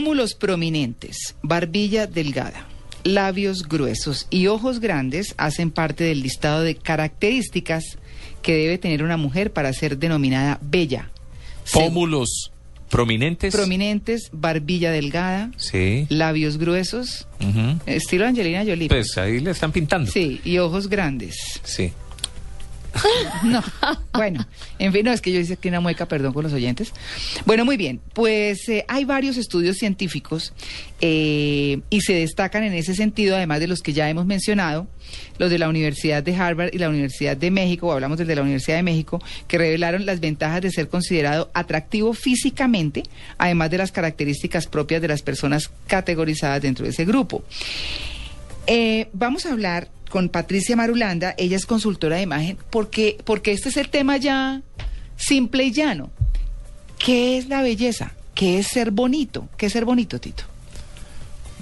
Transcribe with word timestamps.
Pómulos 0.00 0.32
prominentes, 0.32 1.34
barbilla 1.42 2.06
delgada, 2.06 2.66
labios 3.04 3.68
gruesos 3.68 4.26
y 4.30 4.46
ojos 4.46 4.80
grandes 4.80 5.34
hacen 5.36 5.70
parte 5.70 6.04
del 6.04 6.22
listado 6.22 6.62
de 6.62 6.74
características 6.74 7.98
que 8.40 8.54
debe 8.54 8.78
tener 8.78 9.02
una 9.02 9.18
mujer 9.18 9.52
para 9.52 9.70
ser 9.74 9.98
denominada 9.98 10.58
bella. 10.62 11.10
Pómulos 11.70 12.50
prominentes. 12.88 13.54
prominentes, 13.54 14.30
barbilla 14.32 14.90
delgada, 14.90 15.50
sí. 15.58 16.06
labios 16.08 16.56
gruesos, 16.56 17.28
ujú. 17.38 17.78
estilo 17.84 18.26
Angelina 18.26 18.64
Jolie. 18.64 18.88
Pues 18.88 19.18
ahí 19.18 19.40
le 19.40 19.50
están 19.50 19.70
pintando. 19.70 20.10
Sí, 20.10 20.40
y 20.46 20.56
ojos 20.56 20.88
grandes. 20.88 21.36
Sí. 21.62 21.92
No, 23.42 23.62
bueno, 24.12 24.46
en 24.78 24.92
fin, 24.92 25.04
no, 25.04 25.12
es 25.12 25.20
que 25.20 25.32
yo 25.32 25.40
hice 25.40 25.54
aquí 25.54 25.68
una 25.68 25.80
mueca, 25.80 26.06
perdón 26.06 26.32
con 26.32 26.44
los 26.44 26.52
oyentes. 26.52 26.92
Bueno, 27.46 27.64
muy 27.64 27.76
bien, 27.76 28.00
pues 28.12 28.68
eh, 28.68 28.84
hay 28.88 29.04
varios 29.04 29.36
estudios 29.36 29.76
científicos 29.76 30.52
eh, 31.00 31.80
y 31.88 32.00
se 32.02 32.14
destacan 32.14 32.62
en 32.64 32.74
ese 32.74 32.94
sentido, 32.94 33.36
además 33.36 33.60
de 33.60 33.68
los 33.68 33.80
que 33.80 33.92
ya 33.92 34.08
hemos 34.10 34.26
mencionado, 34.26 34.86
los 35.38 35.50
de 35.50 35.58
la 35.58 35.68
Universidad 35.68 36.22
de 36.22 36.34
Harvard 36.34 36.70
y 36.72 36.78
la 36.78 36.88
Universidad 36.88 37.36
de 37.36 37.50
México, 37.50 37.88
o 37.88 37.92
hablamos 37.92 38.18
del 38.18 38.26
de 38.26 38.36
la 38.36 38.42
Universidad 38.42 38.76
de 38.76 38.82
México, 38.82 39.22
que 39.48 39.58
revelaron 39.58 40.06
las 40.06 40.20
ventajas 40.20 40.60
de 40.62 40.70
ser 40.70 40.88
considerado 40.88 41.50
atractivo 41.54 42.12
físicamente, 42.12 43.02
además 43.38 43.70
de 43.70 43.78
las 43.78 43.92
características 43.92 44.66
propias 44.66 45.02
de 45.02 45.08
las 45.08 45.22
personas 45.22 45.70
categorizadas 45.86 46.62
dentro 46.62 46.84
de 46.84 46.90
ese 46.90 47.04
grupo. 47.04 47.42
Eh, 48.66 49.08
vamos 49.12 49.46
a 49.46 49.52
hablar 49.52 49.88
con 50.10 50.28
Patricia 50.28 50.76
Marulanda, 50.76 51.34
ella 51.38 51.56
es 51.56 51.64
consultora 51.64 52.16
de 52.16 52.22
imagen, 52.22 52.58
porque, 52.68 53.16
porque 53.24 53.52
este 53.52 53.70
es 53.70 53.78
el 53.78 53.88
tema 53.88 54.18
ya 54.18 54.60
simple 55.16 55.64
y 55.64 55.72
llano. 55.72 56.10
¿Qué 56.98 57.38
es 57.38 57.48
la 57.48 57.62
belleza? 57.62 58.12
¿Qué 58.34 58.58
es 58.58 58.66
ser 58.66 58.90
bonito? 58.90 59.48
¿Qué 59.56 59.66
es 59.66 59.72
ser 59.72 59.86
bonito, 59.86 60.20
Tito? 60.20 60.49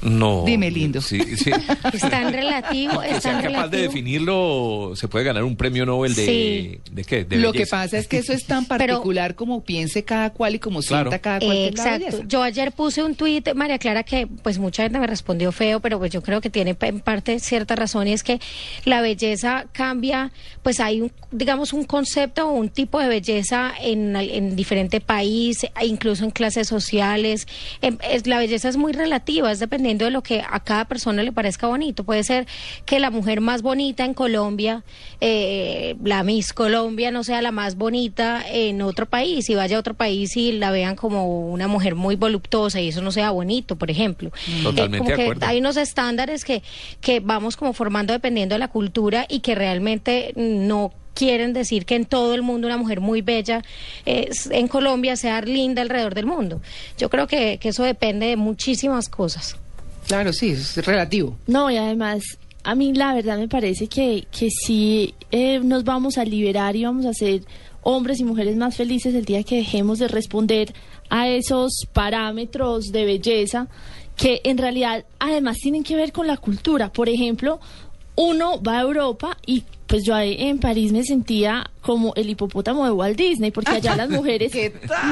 No. 0.03 0.45
Dime, 0.47 0.71
lindo. 0.71 1.01
Sí, 1.01 1.21
sí. 1.37 1.51
Es 1.93 2.01
tan 2.03 2.33
relativo, 2.33 3.03
es 3.03 3.23
sea 3.23 3.41
tan 3.41 3.43
capaz 3.53 3.69
de 3.69 3.83
definirlo, 3.83 4.93
se 4.95 5.09
puede 5.09 5.25
ganar 5.25 5.45
un 5.45 5.57
premio 5.57 5.85
Nobel 5.87 6.15
de. 6.15 6.25
Sí. 6.27 6.81
¿De 6.93 7.05
qué? 7.05 7.25
De 7.25 7.37
Lo 7.37 7.53
que 7.53 7.67
pasa 7.67 7.99
es 7.99 8.09
que 8.09 8.19
eso 8.19 8.33
es 8.33 8.45
tan 8.45 8.65
Pero- 8.67 8.79
particular 8.95 9.35
como 9.35 9.63
piense 9.65 10.05
cada 10.05 10.31
cual 10.31 10.55
y 10.57 10.59
como 10.59 10.81
Claro. 10.81 11.11
sienta 11.11 11.19
cada 11.21 11.41
cual. 11.41 11.53
que 11.53 11.69
es 11.69 11.75
la 11.77 11.97
Exacto. 11.97 12.25
Yo 12.29 12.43
ayer 12.43 12.73
puse 12.73 13.03
un 13.03 13.15
tuit, 13.15 13.53
María 13.55 13.79
Clara, 13.79 14.03
que 14.03 14.27
pues 14.27 14.59
mucha 14.59 14.83
gente 14.83 14.99
me 14.99 15.07
respondió 15.07 15.53
feo, 15.53 15.81
pero 15.81 15.99
pues 15.99 16.11
yo 16.13 16.23
creo 16.23 16.41
que 16.41 16.51
tiene 16.51 16.77
en 16.81 17.01
parte 17.01 17.39
cierta 17.41 17.75
razón 17.77 18.07
y 18.09 18.13
es 18.13 18.23
que 18.23 18.41
la 18.85 19.01
belleza 19.01 19.67
cambia, 19.73 20.33
pues 20.63 20.81
hay 20.81 21.01
un, 21.01 21.13
digamos, 21.33 21.73
un 21.73 21.85
concepto 21.85 22.49
o 22.49 22.53
un 22.53 22.69
tipo 22.69 23.01
de 23.01 23.09
belleza 23.09 23.73
en, 23.81 24.15
en 24.17 24.57
diferente 24.57 25.01
país, 25.01 25.65
e 25.65 25.87
incluso 25.87 26.25
en 26.25 26.31
clases 26.31 26.69
sociales. 26.69 27.47
Em, 27.83 27.99
es- 28.09 28.27
la 28.27 28.39
belleza 28.39 28.69
es 28.69 28.77
muy 28.77 28.93
relativa, 28.93 29.51
es 29.51 29.59
dependiendo 29.89 30.05
de 30.05 30.11
lo 30.11 30.23
que 30.23 30.43
a 30.49 30.61
cada 30.61 30.85
persona 30.85 31.23
le 31.23 31.33
parezca 31.33 31.67
bonito. 31.67 32.05
Puede 32.05 32.23
ser 32.23 32.47
que 32.85 32.99
la 33.01 33.11
mujer 33.11 33.41
más 33.41 33.63
bonita 33.63 34.05
en 34.05 34.13
Colombia, 34.13 34.83
eh, 35.21 35.97
la 36.05 36.23
Miss 36.23 36.53
Colombia, 36.53 37.11
no 37.11 37.25
sea 37.25 37.41
la 37.41 37.53
más 37.53 37.77
bonita 37.77 38.45
en 38.51 38.83
otro 38.83 39.07
país 39.07 39.49
y 39.49 39.55
vaya 39.55 39.77
a 39.77 39.81
otro 39.81 39.95
país 39.95 40.37
y 40.37 40.53
la 40.53 40.71
vean 40.71 40.95
como 40.95 41.51
una 41.51 41.69
mujer 41.69 41.95
muy 41.95 42.17
voluptuosa 42.17 42.81
y 42.81 42.89
eso 42.89 43.01
no 43.01 43.11
sea 43.13 43.31
bonito, 43.31 43.77
por 43.77 43.91
ejemplo. 43.91 44.31
Mm. 44.47 44.63
Totalmente 44.63 44.99
como 44.99 45.11
de 45.11 45.17
que 45.17 45.23
acuerdo. 45.23 45.47
hay 45.47 45.59
unos 45.59 45.77
estándares 45.79 46.45
que, 46.45 46.63
que 47.01 47.21
vamos 47.21 47.57
como 47.57 47.73
formando 47.73 48.13
dependiendo 48.13 48.55
de 48.55 48.59
la 48.59 48.69
cultura 48.69 49.25
y 49.29 49.41
que 49.41 49.55
realmente 49.55 50.33
no 50.37 50.93
quieren 51.15 51.53
decir 51.53 51.85
que 51.85 51.97
en 51.97 52.05
todo 52.05 52.35
el 52.35 52.43
mundo 52.43 52.69
una 52.69 52.77
mujer 52.77 53.01
muy 53.01 53.23
bella 53.23 53.63
es- 54.05 54.49
en 54.53 54.69
Colombia 54.69 55.17
sea 55.17 55.41
linda 55.41 55.83
alrededor 55.83 56.15
del 56.15 56.27
mundo. 56.27 56.61
Yo 56.97 57.09
creo 57.11 57.27
que, 57.27 57.59
que 57.59 57.71
eso 57.71 57.83
depende 57.83 58.27
de 58.27 58.37
muchísimas 58.37 59.09
cosas. 59.09 59.57
Claro, 60.09 60.33
sí, 60.33 60.49
es 60.51 60.75
relativo. 60.85 61.37
No, 61.47 61.71
y 61.71 61.77
además, 61.77 62.23
a 62.65 62.75
mí 62.75 62.95
la 62.95 63.15
verdad 63.15 63.39
me 63.39 63.47
parece 63.47 63.89
que, 63.89 64.27
que 64.31 64.49
sí 64.51 65.15
eh, 65.31 65.61
nos 65.61 65.85
vamos 65.85 66.17
a 66.17 66.25
liberar 66.25 66.77
y 66.77 66.85
vamos 66.85 67.05
a 67.05 67.13
ser 67.13 67.43
hombres 67.83 68.19
y 68.19 68.25
mujeres 68.25 68.57
más 68.57 68.75
felices 68.75 69.15
el 69.15 69.27
día 69.27 69.43
que 69.43 69.57
dejemos 69.57 69.99
de 69.99 70.09
responder 70.09 70.75
a 71.11 71.29
esos 71.29 71.87
parámetros 71.93 72.87
de 72.87 73.05
belleza 73.05 73.69
que 74.17 74.41
en 74.45 74.59
realidad 74.59 75.05
además 75.19 75.59
tienen 75.59 75.85
que 75.85 75.95
ver 75.95 76.13
con 76.13 76.27
la 76.27 76.39
cultura. 76.39 76.91
Por 76.91 77.09
ejemplo, 77.09 77.61
uno 78.21 78.61
va 78.61 78.79
a 78.79 78.83
Europa 78.83 79.37
y 79.47 79.63
pues 79.87 80.03
yo 80.05 80.15
ahí 80.15 80.37
en 80.41 80.59
París 80.59 80.93
me 80.93 81.03
sentía 81.05 81.71
como 81.81 82.13
el 82.17 82.29
hipopótamo 82.29 82.85
de 82.85 82.91
Walt 82.91 83.17
Disney, 83.17 83.51
porque 83.53 83.71
allá 83.71 83.97
las 83.97 84.11
mujeres 84.19 84.53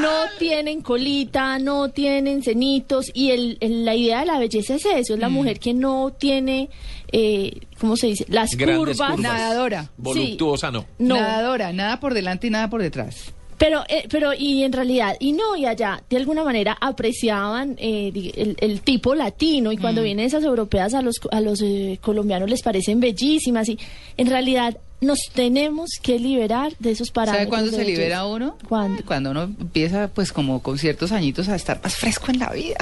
no 0.03 0.11
tienen 0.39 0.83
colita, 0.83 1.59
no 1.59 1.89
tienen 1.91 2.43
cenitos, 2.43 3.11
y 3.15 3.31
el, 3.31 3.57
el- 3.61 3.85
la 3.87 3.95
idea 3.95 4.21
de 4.21 4.27
la 4.27 4.39
belleza 4.39 4.75
es 4.75 4.85
eso, 4.85 5.15
es 5.15 5.21
la 5.21 5.29
mujer 5.31 5.61
que 5.61 5.73
no 5.73 6.13
tiene, 6.19 6.69
eh, 7.11 7.59
¿cómo 7.81 7.97
se 7.97 8.09
dice? 8.09 8.27
Las 8.29 8.51
curvas. 8.55 8.97
curvas. 8.99 9.19
Nadadora. 9.19 9.91
Voluptuosa 9.97 10.71
no. 10.71 10.85
No, 10.99 11.15
Nadadora, 11.15 11.73
nada 11.73 11.99
por 12.01 12.13
delante 12.13 12.49
y 12.49 12.51
nada 12.51 12.69
por 12.69 12.83
detrás. 12.83 13.33
Pero, 13.59 13.85
eh, 13.89 14.07
pero 14.11 14.33
y 14.35 14.63
en 14.65 14.73
realidad, 14.73 15.17
y 15.21 15.33
no, 15.33 15.57
y 15.57 15.67
allá 15.67 16.03
de 16.11 16.17
alguna 16.17 16.45
manera 16.45 16.77
apreciaban 16.81 17.77
eh, 17.79 18.13
el, 18.37 18.57
el 18.61 18.81
tipo 18.81 19.15
latino, 19.15 19.73
y 19.73 19.77
Mm. 19.77 19.81
cuando 19.81 20.03
vienen 20.03 20.27
esas 20.27 20.45
europeas 20.45 20.95
a 20.95 21.03
los, 21.03 21.17
a 21.31 21.41
los 21.41 21.61
eh, 21.63 21.99
colombianos 22.03 22.49
les 22.51 22.63
parecen 22.63 23.01
bellísimas, 23.01 23.69
y 23.69 23.79
en 24.17 24.27
realidad 24.29 24.77
nos 25.01 25.19
tenemos 25.35 25.91
que 26.03 26.19
liberar 26.19 26.73
de 26.79 26.91
esos 26.93 27.11
parámetros. 27.11 27.39
¿Sabe 27.45 27.49
cuándo 27.51 27.71
se 27.71 27.77
belleza. 27.79 27.99
libera 28.01 28.27
uno? 28.27 28.57
¿Cuándo? 28.69 29.03
Cuando 29.05 29.31
uno 29.31 29.43
empieza, 29.43 30.09
pues, 30.09 30.33
como 30.33 30.63
con 30.63 30.79
ciertos 30.79 31.13
añitos 31.13 31.49
a 31.51 31.57
estar 31.57 31.81
más 31.83 31.97
fresco 31.97 32.31
en 32.31 32.39
la 32.39 32.51
vida. 32.51 32.79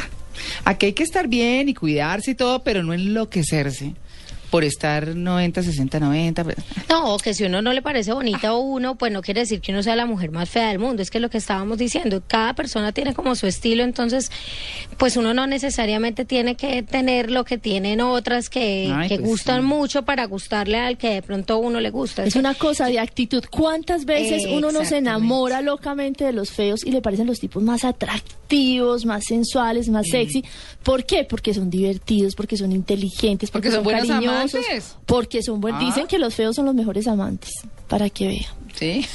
Aquí 0.64 0.86
hay 0.86 0.92
que 0.92 1.02
estar 1.04 1.26
bien 1.28 1.68
y 1.68 1.74
cuidarse 1.74 2.32
y 2.32 2.34
todo, 2.34 2.62
pero 2.62 2.82
no 2.82 2.92
enloquecerse 2.94 3.94
por 4.54 4.62
estar 4.62 5.16
90, 5.16 5.64
60, 5.64 5.98
90. 5.98 6.44
pues. 6.44 6.56
No, 6.88 7.18
que 7.18 7.34
si 7.34 7.42
uno 7.42 7.60
no 7.60 7.72
le 7.72 7.82
parece 7.82 8.12
bonita 8.12 8.50
a 8.50 8.54
uno, 8.56 8.94
pues 8.94 9.10
no 9.10 9.20
quiere 9.20 9.40
decir 9.40 9.60
que 9.60 9.72
uno 9.72 9.82
sea 9.82 9.96
la 9.96 10.06
mujer 10.06 10.30
más 10.30 10.48
fea 10.48 10.68
del 10.68 10.78
mundo. 10.78 11.02
Es 11.02 11.10
que 11.10 11.18
lo 11.18 11.28
que 11.28 11.38
estábamos 11.38 11.76
diciendo, 11.76 12.22
cada 12.24 12.54
persona 12.54 12.92
tiene 12.92 13.14
como 13.14 13.34
su 13.34 13.48
estilo, 13.48 13.82
entonces, 13.82 14.30
pues 14.96 15.16
uno 15.16 15.34
no 15.34 15.48
necesariamente 15.48 16.24
tiene 16.24 16.54
que 16.54 16.84
tener 16.84 17.32
lo 17.32 17.44
que 17.44 17.58
tienen 17.58 18.00
otras 18.00 18.48
que, 18.48 18.92
Ay, 18.94 19.08
que 19.08 19.16
pues 19.16 19.28
gustan 19.28 19.62
sí. 19.62 19.66
mucho 19.66 20.04
para 20.04 20.24
gustarle 20.26 20.78
al 20.78 20.98
que 20.98 21.14
de 21.14 21.22
pronto 21.22 21.58
uno 21.58 21.80
le 21.80 21.90
gusta. 21.90 22.22
Es 22.22 22.36
una 22.36 22.54
cosa 22.54 22.86
de 22.86 23.00
actitud. 23.00 23.42
¿Cuántas 23.50 24.04
veces 24.04 24.44
uno 24.48 24.70
no 24.70 24.84
se 24.84 24.98
enamora 24.98 25.62
locamente 25.62 26.24
de 26.24 26.32
los 26.32 26.52
feos 26.52 26.86
y 26.86 26.92
le 26.92 27.02
parecen 27.02 27.26
los 27.26 27.40
tipos 27.40 27.60
más 27.60 27.84
atractivos, 27.84 29.04
más 29.04 29.24
sensuales, 29.24 29.88
más 29.88 30.06
sexy? 30.06 30.44
¿Por 30.84 31.04
qué? 31.04 31.24
Porque 31.24 31.52
son 31.54 31.70
divertidos, 31.70 32.36
porque 32.36 32.56
son 32.56 32.70
inteligentes, 32.70 33.50
porque, 33.50 33.70
Porque 33.70 33.74
son 33.74 33.82
buenos 33.84 34.06
cariñosos, 34.06 34.43
amantes. 34.52 34.96
porque 35.06 35.42
son 35.42 35.60
buenos. 35.60 35.80
Ah. 35.82 35.86
Dicen 35.86 36.06
que 36.06 36.18
los 36.18 36.34
feos 36.34 36.54
son 36.56 36.66
los 36.66 36.74
mejores 36.74 37.06
amantes, 37.06 37.50
para 37.88 38.10
que 38.10 38.28
vean. 38.28 38.54
¿Sí? 38.74 39.06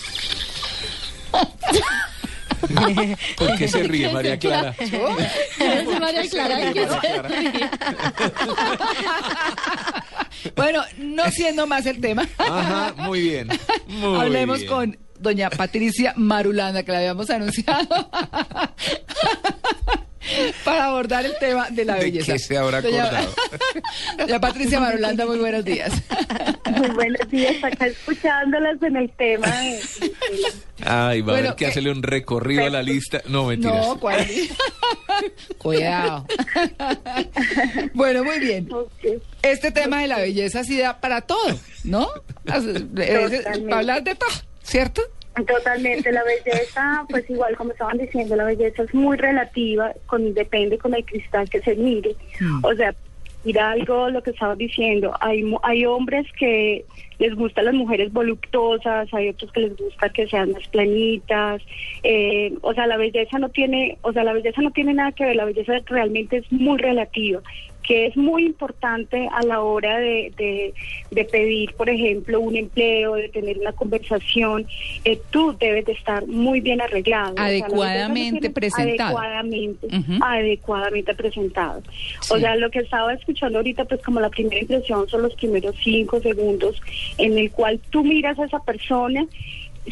¿Por 3.37 3.57
qué 3.57 3.67
se 3.69 3.83
ríe 3.83 4.11
María 4.11 4.37
Clara? 4.37 4.75
María 5.99 6.29
Clara, 6.29 6.61
¿en 6.61 6.73
qué 6.73 6.87
se 6.87 7.21
ríe? 7.21 7.69
Bueno, 10.55 10.81
no 10.97 11.29
siendo 11.31 11.67
más 11.67 11.85
el 11.85 11.99
tema, 11.99 12.25
Ajá, 12.37 12.93
muy 12.97 13.21
bien. 13.21 13.49
Muy 13.87 14.19
hablemos 14.21 14.59
bien. 14.59 14.69
con 14.69 14.97
doña 15.19 15.49
Patricia 15.49 16.13
Marulanda, 16.15 16.83
que 16.83 16.91
la 16.93 16.99
habíamos 16.99 17.29
anunciado. 17.29 18.09
Para 20.63 20.85
abordar 20.85 21.25
el 21.25 21.33
tema 21.39 21.69
de 21.69 21.85
la 21.85 21.95
¿De 21.95 22.01
belleza. 22.05 22.33
qué 22.33 22.39
se 22.39 22.57
habrá 22.57 22.79
acordado? 22.79 23.33
Doña 24.17 24.39
Patricia 24.39 24.79
Marulanda, 24.79 25.25
muy 25.25 25.37
buenos 25.37 25.63
días. 25.65 25.91
Muy 26.75 26.89
buenos 26.89 27.29
días, 27.29 27.63
acá 27.63 27.87
escuchándolas 27.87 28.81
en 28.83 28.95
el 28.97 29.09
tema. 29.11 29.47
de- 29.47 29.79
Ay, 30.85 31.21
va 31.21 31.33
a 31.33 31.37
haber 31.37 31.49
que 31.51 31.55
¿qué? 31.57 31.65
hacerle 31.67 31.91
un 31.91 32.03
recorrido 32.03 32.65
a 32.65 32.69
la 32.69 32.81
lista. 32.83 33.21
No, 33.27 33.45
mentiras. 33.45 33.85
No, 33.87 33.99
¿cuál? 33.99 34.25
Cuidado. 35.57 36.25
bueno, 37.93 38.23
muy 38.23 38.39
bien. 38.39 38.69
Este 39.41 39.71
tema 39.71 40.01
de 40.01 40.07
la 40.07 40.19
belleza 40.19 40.63
sí 40.63 40.77
da 40.77 40.99
para 41.01 41.21
todo, 41.21 41.59
¿no? 41.83 42.07
Para 42.45 43.77
hablar 43.77 44.03
de 44.03 44.15
todo, 44.15 44.29
¿cierto? 44.63 45.01
Totalmente, 45.45 46.11
la 46.11 46.23
belleza, 46.23 47.05
pues 47.09 47.29
igual 47.29 47.55
como 47.55 47.71
estaban 47.71 47.97
diciendo, 47.97 48.35
la 48.35 48.45
belleza 48.45 48.83
es 48.83 48.93
muy 48.93 49.17
relativa, 49.17 49.93
con 50.07 50.33
depende 50.33 50.77
con 50.77 50.93
el 50.93 51.05
cristal 51.05 51.49
que 51.49 51.61
se 51.61 51.75
mire. 51.75 52.15
O 52.63 52.73
sea, 52.73 52.93
mira 53.43 53.71
algo 53.71 54.09
lo 54.09 54.21
que 54.21 54.31
estaban 54.31 54.57
diciendo, 54.57 55.13
hay 55.21 55.43
hay 55.63 55.85
hombres 55.85 56.27
que 56.37 56.85
les 57.19 57.35
gustan 57.35 57.65
las 57.65 57.73
mujeres 57.73 58.11
voluptuosas, 58.11 59.13
hay 59.13 59.29
otros 59.29 59.51
que 59.51 59.61
les 59.61 59.77
gusta 59.77 60.09
que 60.09 60.27
sean 60.27 60.51
más 60.51 60.67
planitas, 60.69 61.61
eh, 62.03 62.53
o 62.61 62.73
sea, 62.73 62.87
la 62.87 62.97
belleza 62.97 63.37
no 63.39 63.49
tiene, 63.49 63.97
o 64.01 64.13
sea, 64.13 64.23
la 64.23 64.33
belleza 64.33 64.61
no 64.61 64.71
tiene 64.71 64.93
nada 64.93 65.11
que 65.11 65.25
ver, 65.25 65.35
la 65.35 65.45
belleza 65.45 65.73
realmente 65.85 66.37
es 66.37 66.51
muy 66.51 66.77
relativa. 66.77 67.41
Que 67.89 68.05
es 68.05 68.15
muy 68.15 68.45
importante 68.45 69.27
a 69.31 69.41
la 69.41 69.61
hora 69.61 69.97
de, 69.97 70.31
de, 70.37 70.75
de 71.09 71.25
pedir, 71.25 71.73
por 71.73 71.89
ejemplo, 71.89 72.39
un 72.39 72.55
empleo, 72.55 73.15
de 73.15 73.29
tener 73.29 73.57
una 73.57 73.71
conversación, 73.71 74.67
eh, 75.05 75.19
tú 75.31 75.57
debes 75.59 75.85
de 75.85 75.93
estar 75.93 76.27
muy 76.27 76.61
bien 76.61 76.81
arreglado. 76.81 77.31
O 77.31 77.37
sea, 77.37 77.45
Adecuadamente 77.45 78.51
presentado. 78.51 79.17
Adecuadamente, 79.17 79.87
adecuadamente 80.21 81.15
presentado. 81.15 81.81
O 82.29 82.37
sea, 82.37 82.55
lo 82.57 82.69
que 82.69 82.77
estaba 82.77 83.11
escuchando 83.11 83.57
ahorita, 83.57 83.85
pues 83.85 84.03
como 84.03 84.19
la 84.19 84.29
primera 84.29 84.61
impresión 84.61 85.09
son 85.09 85.23
los 85.23 85.33
primeros 85.33 85.75
cinco 85.83 86.19
segundos 86.19 86.79
en 87.17 87.39
el 87.39 87.49
cual 87.49 87.79
tú 87.89 88.03
miras 88.03 88.37
a 88.37 88.45
esa 88.45 88.59
persona, 88.59 89.25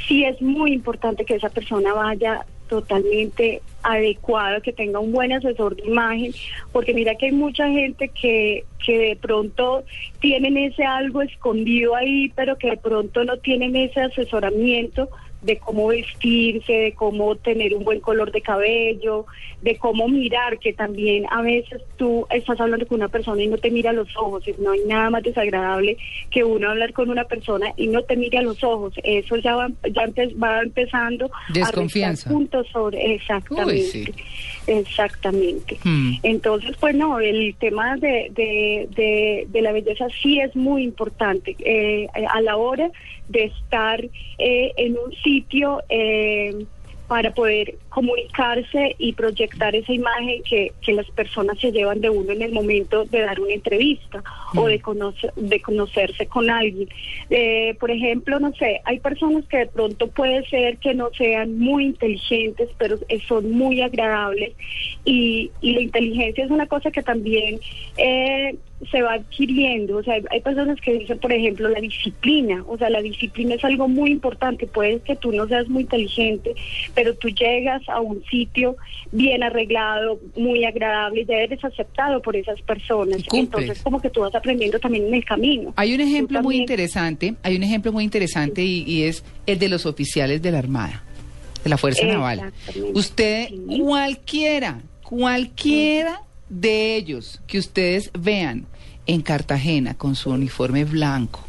sí 0.08 0.24
es 0.24 0.40
muy 0.40 0.72
importante 0.72 1.26
que 1.26 1.34
esa 1.34 1.50
persona 1.50 1.96
vaya 1.96 2.46
totalmente 2.68 3.62
adecuada, 3.84 4.62
que 4.62 4.74
tenga 4.74 5.00
un 5.00 5.12
buen 5.12 5.32
asesor 5.32 5.76
de 5.76 5.86
imagen, 5.86 6.34
porque 6.72 6.94
mira 6.94 7.16
que 7.16 7.28
hay 7.28 7.32
mucha 7.32 7.70
gente 7.70 8.10
que, 8.10 8.66
que 8.86 8.98
de 9.00 9.16
pronto 9.16 9.86
tienen 10.20 10.58
ese 10.58 10.84
algo 10.84 11.22
escondido 11.22 11.96
ahí, 11.96 12.32
pero 12.36 12.58
que 12.58 12.72
de 12.72 12.78
pronto 12.78 13.24
no 13.24 13.38
tienen 13.38 13.76
ese 13.76 14.02
asesoramiento 14.02 15.10
de 15.48 15.58
cómo 15.58 15.88
vestirse, 15.88 16.72
de 16.74 16.92
cómo 16.94 17.36
tener 17.38 17.74
un 17.74 17.84
buen 17.84 18.00
color 18.02 18.32
de 18.32 18.42
cabello, 18.42 19.26
de 19.62 19.78
cómo 19.78 20.08
mirar, 20.08 20.60
que 20.60 20.74
también 20.74 21.26
a 21.32 21.42
veces 21.42 21.82
tú 21.96 22.28
estás 22.30 22.60
hablando 22.60 22.86
con 22.86 22.98
una 23.00 23.08
persona 23.08 23.42
y 23.42 23.48
no 23.48 23.58
te 23.58 23.72
mira 23.72 23.90
a 23.90 23.94
los 23.94 24.16
ojos, 24.16 24.44
no 24.60 24.72
hay 24.72 24.82
nada 24.86 25.10
más 25.10 25.24
desagradable 25.24 25.98
que 26.30 26.44
uno 26.44 26.70
hablar 26.70 26.94
con 26.94 27.10
una 27.10 27.24
persona 27.24 27.74
y 27.78 27.88
no 27.88 28.04
te 28.04 28.16
mire 28.18 28.38
a 28.38 28.42
los 28.44 28.64
ojos, 28.64 28.94
eso 29.04 29.38
ya 29.38 29.56
va, 29.56 29.70
ya 29.92 30.04
empe- 30.06 30.36
va 30.42 30.62
empezando 30.62 31.26
a 31.26 31.54
Desconfianza. 31.54 32.30
puntos 32.30 32.68
sobre, 32.72 33.16
exactamente, 33.16 33.74
Uy, 33.74 33.82
sí. 33.82 34.06
exactamente. 34.68 35.78
Hmm. 35.84 36.14
Entonces, 36.24 36.76
pues 36.80 36.94
no, 36.96 37.20
el 37.20 37.56
tema 37.60 37.96
de, 37.98 38.28
de, 38.32 38.88
de, 38.96 39.48
de 39.50 39.62
la 39.62 39.72
belleza 39.72 40.08
sí 40.22 40.40
es 40.40 40.56
muy 40.56 40.84
importante 40.84 41.56
eh, 41.60 42.08
a 42.30 42.42
la 42.42 42.58
hora 42.58 42.92
de 43.30 43.44
estar 43.46 44.02
eh, 44.38 44.72
en 44.78 44.94
un 44.94 45.12
sitio 45.24 45.37
eh, 45.90 46.66
para 47.08 47.34
poder 47.34 47.78
comunicarse 47.98 48.96
y 49.00 49.14
proyectar 49.14 49.76
esa 49.76 49.92
imagen 49.92 50.44
que, 50.44 50.72
que 50.86 50.94
las 50.94 51.10
personas 51.10 51.58
se 51.60 51.72
llevan 51.72 52.00
de 52.00 52.12
uno 52.12 52.32
en 52.32 52.44
el 52.44 52.52
momento 52.52 53.06
de 53.06 53.22
dar 53.22 53.40
una 53.40 53.54
entrevista 53.54 54.24
o 54.56 54.68
de, 54.68 54.80
conocer, 54.80 55.34
de 55.34 55.60
conocerse 55.60 56.28
con 56.28 56.48
alguien. 56.48 56.88
Eh, 57.32 57.76
por 57.80 57.90
ejemplo, 57.90 58.40
no 58.40 58.54
sé, 58.54 58.82
hay 58.86 59.00
personas 59.00 59.46
que 59.48 59.58
de 59.58 59.66
pronto 59.66 60.10
puede 60.10 60.48
ser 60.48 60.78
que 60.78 60.94
no 60.94 61.10
sean 61.18 61.58
muy 61.58 61.86
inteligentes, 61.86 62.70
pero 62.78 63.00
eh, 63.10 63.20
son 63.28 63.50
muy 63.50 63.82
agradables 63.82 64.54
y, 65.04 65.50
y 65.62 65.74
la 65.74 65.82
inteligencia 65.82 66.46
es 66.46 66.52
una 66.52 66.68
cosa 66.68 66.92
que 66.92 67.02
también 67.02 67.60
eh, 67.98 68.56
se 68.92 69.02
va 69.02 69.14
adquiriendo. 69.14 69.98
O 69.98 70.04
sea, 70.04 70.16
hay, 70.16 70.24
hay 70.30 70.42
personas 70.42 70.80
que 70.82 70.94
dicen, 70.94 71.18
por 71.20 71.32
ejemplo, 71.32 71.68
la 71.70 71.80
disciplina. 71.80 72.64
O 72.68 72.78
sea, 72.78 72.90
la 72.90 73.02
disciplina 73.02 73.56
es 73.56 73.64
algo 73.64 73.88
muy 73.88 74.12
importante. 74.12 74.68
Puede 74.68 75.00
que 75.00 75.16
tú 75.16 75.32
no 75.32 75.48
seas 75.48 75.68
muy 75.68 75.84
inteligente, 75.84 76.54
pero 76.94 77.16
tú 77.16 77.30
llegas 77.30 77.87
a 77.90 78.00
un 78.00 78.24
sitio 78.26 78.76
bien 79.12 79.44
arreglado, 79.44 80.20
muy 80.36 80.66
agradable, 80.66 81.22
y 81.22 81.26
ya 81.26 81.36
eres 81.36 81.64
aceptado 81.64 82.22
por 82.22 82.36
esas 82.36 82.62
personas. 82.62 83.22
Entonces, 83.34 83.82
como 83.82 84.02
que 84.02 84.10
tú 84.10 84.22
vas 84.22 84.36
aprendiendo 84.36 84.80
también 84.80 85.08
en 85.08 85.14
el 85.14 85.26
camino. 85.26 85.74
Hay 85.76 85.94
un 85.94 86.02
ejemplo 86.02 86.42
muy 86.42 86.58
interesante, 86.58 87.36
hay 87.44 87.56
un 87.56 87.64
ejemplo 87.64 87.92
muy 87.92 88.04
interesante 88.04 88.64
y, 88.64 88.84
y 88.84 89.04
es 89.04 89.24
el 89.46 89.60
de 89.60 89.70
los 89.70 89.86
oficiales 89.86 90.42
de 90.42 90.52
la 90.52 90.60
Armada, 90.60 91.04
de 91.64 91.70
la 91.70 91.78
Fuerza 91.78 92.06
Naval. 92.06 92.52
Usted, 92.94 93.50
Sí. 93.50 93.80
cualquiera, 93.82 94.82
cualquiera 95.04 96.22
de 96.50 96.96
ellos 96.96 97.42
que 97.48 97.58
ustedes 97.60 98.10
vean 98.18 98.66
en 99.06 99.22
Cartagena 99.22 99.98
con 99.98 100.16
su 100.16 100.30
uniforme 100.32 100.84
blanco, 100.86 101.44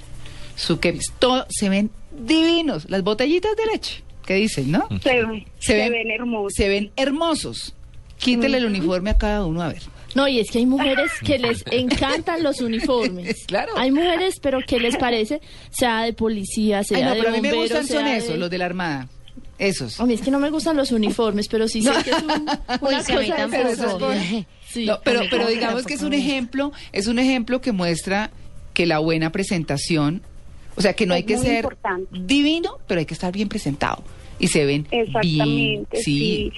su 0.57 0.79
que 0.81 0.99
todo, 1.19 1.47
se 1.49 1.69
ven 1.69 1.91
divinos, 2.13 2.89
las 2.91 3.03
botellitas 3.03 3.57
de 3.57 3.67
leche, 3.73 4.03
¿qué 4.29 4.35
dicen, 4.35 4.71
no? 4.71 4.87
Se, 5.03 5.23
ven- 5.25 5.45
se 5.59 5.89
ven 5.89 6.11
hermosos. 6.11 6.53
Se 6.55 6.69
ven 6.69 6.91
hermosos. 6.97 7.75
Quítele 8.19 8.59
el 8.59 8.67
uniforme 8.67 9.09
a 9.11 9.17
cada 9.17 9.47
uno, 9.47 9.63
a 9.63 9.69
ver. 9.69 9.83
No, 10.15 10.29
y 10.29 10.39
es 10.39 10.51
que 10.51 10.59
hay 10.59 10.67
mujeres 10.67 11.11
que 11.25 11.39
les 11.39 11.65
encantan 11.71 12.43
los 12.43 12.61
uniformes. 12.61 13.45
Claro. 13.47 13.73
Hay 13.77 13.91
mujeres, 13.91 14.35
pero 14.43 14.59
que 14.67 14.79
les 14.81 14.97
parece, 14.97 15.41
sea 15.71 16.03
de 16.03 16.13
policía, 16.13 16.85
sea 16.85 16.99
Ay, 16.99 17.05
no, 17.05 17.11
de 17.15 17.17
pero 17.21 17.29
a 17.31 17.33
mí 17.33 17.41
me 17.41 17.53
gustan 17.55 17.87
son 17.87 18.07
esos, 18.07 18.37
los 18.39 18.51
de 18.51 18.59
la 18.59 18.67
Armada. 18.67 19.09
Esos. 19.59 19.99
A 19.99 20.05
mí 20.07 20.15
es 20.15 20.21
que 20.21 20.31
no 20.31 20.39
me 20.39 20.51
gustan 20.51 20.77
los 20.77 20.93
uniformes, 20.93 21.49
pero 21.49 21.67
sí 21.69 21.83
sé 21.83 21.91
que 22.05 22.11
es 22.11 22.23
un, 22.23 22.31
una 22.81 23.03
cosa. 23.05 23.49
Pero 23.51 23.69
eso 23.71 23.87
es 23.87 23.95
por- 23.95 24.15
Sí. 24.69 24.85
No, 24.85 25.01
pero, 25.03 25.23
digamos 25.49 25.85
que 25.87 25.95
es 25.95 26.03
un 26.03 26.13
ejemplo, 26.13 26.73
es 26.93 27.07
un 27.07 27.19
ejemplo 27.19 27.61
que 27.63 27.73
muestra 27.73 28.31
que 28.75 28.85
la 28.85 28.99
buena 28.99 29.33
presentación, 29.33 30.21
o 30.77 30.83
sea, 30.83 30.93
que 30.93 31.07
no 31.07 31.15
Es 31.15 31.19
hay 31.19 31.25
que 31.25 31.39
ser 31.39 31.57
importante. 31.65 32.09
divino, 32.21 32.77
pero 32.87 33.01
hay 33.01 33.07
que 33.07 33.15
estar 33.15 33.33
bien 33.33 33.49
presentado 33.49 34.05
y 34.39 34.49
se 34.49 34.65
ven 34.65 34.87
bien. 34.91 35.07
Exactamente, 35.07 36.03
sí. 36.03 36.53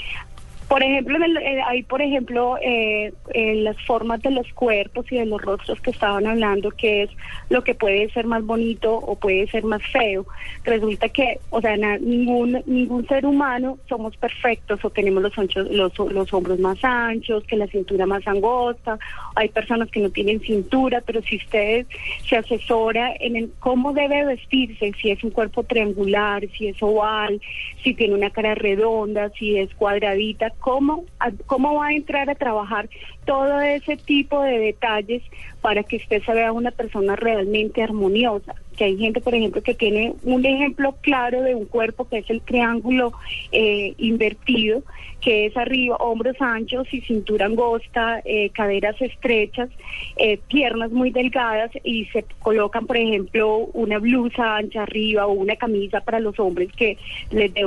Por 0.70 0.84
ejemplo, 0.84 1.16
en 1.16 1.24
el- 1.24 1.36
eh, 1.38 1.60
hay, 1.66 1.82
por 1.82 2.00
ejemplo, 2.00 2.56
eh, 2.62 3.12
en 3.34 3.64
las 3.64 3.76
formas 3.84 4.22
de 4.22 4.30
los 4.30 4.46
cuerpos 4.52 5.04
y 5.10 5.16
de 5.16 5.26
los 5.26 5.42
rostros 5.42 5.80
que 5.80 5.90
estaban 5.90 6.28
hablando, 6.28 6.70
que 6.70 7.02
es 7.02 7.10
lo 7.48 7.64
que 7.64 7.74
puede 7.74 8.08
ser 8.10 8.24
más 8.26 8.44
bonito 8.44 8.94
o 8.94 9.16
puede 9.16 9.48
ser 9.48 9.64
más 9.64 9.82
feo. 9.90 10.26
Resulta 10.62 11.08
que, 11.08 11.40
o 11.50 11.60
sea, 11.60 11.76
ningún 11.76 12.62
ningún 12.66 13.04
ser 13.08 13.26
humano 13.26 13.78
somos 13.88 14.16
perfectos 14.16 14.78
o 14.84 14.90
tenemos 14.90 15.24
los, 15.24 15.36
anchos, 15.36 15.68
los, 15.72 15.98
los 15.98 16.32
hombros 16.32 16.60
más 16.60 16.78
anchos, 16.84 17.42
que 17.48 17.56
la 17.56 17.66
cintura 17.66 18.06
más 18.06 18.24
angosta. 18.28 18.96
Hay 19.34 19.48
personas 19.48 19.90
que 19.90 19.98
no 19.98 20.10
tienen 20.10 20.38
cintura, 20.38 21.02
pero 21.04 21.20
si 21.22 21.34
usted 21.38 21.84
se 22.28 22.36
asesora 22.36 23.12
en 23.18 23.34
el 23.34 23.50
cómo 23.58 23.92
debe 23.92 24.24
vestirse, 24.24 24.92
si 25.02 25.10
es 25.10 25.24
un 25.24 25.30
cuerpo 25.30 25.64
triangular, 25.64 26.46
si 26.56 26.68
es 26.68 26.80
oval, 26.80 27.40
si 27.82 27.92
tiene 27.92 28.14
una 28.14 28.30
cara 28.30 28.54
redonda, 28.54 29.30
si 29.30 29.58
es 29.58 29.74
cuadradita, 29.74 30.52
cómo, 30.60 31.04
cómo 31.46 31.74
va 31.74 31.88
a 31.88 31.92
entrar 31.92 32.30
a 32.30 32.34
trabajar 32.34 32.88
todo 33.24 33.60
ese 33.60 33.96
tipo 33.96 34.42
de 34.42 34.58
detalles 34.58 35.22
para 35.60 35.82
que 35.82 35.96
usted 35.96 36.22
se 36.22 36.32
vea 36.32 36.52
una 36.52 36.70
persona 36.70 37.16
realmente 37.16 37.82
armoniosa. 37.82 38.54
Que 38.76 38.84
hay 38.84 38.96
gente, 38.96 39.20
por 39.20 39.34
ejemplo, 39.34 39.62
que 39.62 39.74
tiene 39.74 40.14
un 40.22 40.46
ejemplo 40.46 40.94
claro 41.00 41.42
de 41.42 41.54
un 41.54 41.66
cuerpo 41.66 42.08
que 42.08 42.18
es 42.18 42.30
el 42.30 42.40
triángulo 42.40 43.12
eh, 43.52 43.94
invertido, 43.98 44.82
que 45.20 45.46
es 45.46 45.56
arriba, 45.56 45.96
hombros 45.96 46.36
anchos 46.40 46.86
y 46.92 47.02
cintura 47.02 47.46
angosta, 47.46 48.22
eh, 48.24 48.50
caderas 48.50 49.00
estrechas, 49.02 49.68
eh, 50.16 50.38
piernas 50.48 50.90
muy 50.90 51.10
delgadas 51.10 51.70
y 51.84 52.06
se 52.06 52.24
colocan, 52.38 52.86
por 52.86 52.96
ejemplo, 52.96 53.58
una 53.74 53.98
blusa 53.98 54.56
ancha 54.56 54.84
arriba 54.84 55.26
o 55.26 55.32
una 55.32 55.56
camisa 55.56 56.00
para 56.00 56.20
los 56.20 56.38
hombres 56.38 56.70
que 56.72 56.96
les 57.30 57.52
dé 57.52 57.66